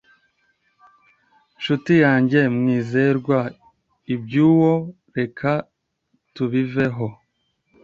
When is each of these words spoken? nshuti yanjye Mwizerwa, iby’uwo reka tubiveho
nshuti 1.57 1.93
yanjye 2.03 2.39
Mwizerwa, 2.55 3.37
iby’uwo 4.13 4.73
reka 5.17 5.51
tubiveho 6.35 7.07